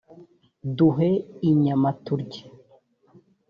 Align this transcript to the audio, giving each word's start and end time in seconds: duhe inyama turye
duhe 0.77 1.09
inyama 1.49 1.89
turye 2.03 2.41